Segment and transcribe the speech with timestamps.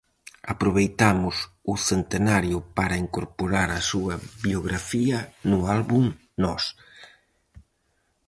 [0.53, 1.35] Aproveitamos
[1.73, 5.17] o centenario para incorporar a súa biografía
[5.49, 6.05] no Álbum
[6.43, 6.63] Nós.